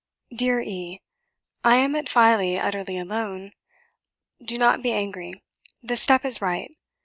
"Dear 0.35 0.61
E, 0.61 0.99
I 1.63 1.75
am 1.75 1.95
at 1.95 2.09
Filey 2.09 2.57
utterly 2.57 2.97
alone. 2.97 3.53
Do 4.43 4.57
not 4.57 4.81
be 4.81 4.91
angry, 4.91 5.43
the 5.83 5.95
step 5.95 6.25
is 6.25 6.41
right. 6.41 6.75